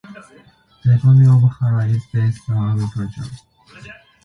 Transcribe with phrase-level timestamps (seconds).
[0.83, 3.29] The economy of Hara is based on agriculture.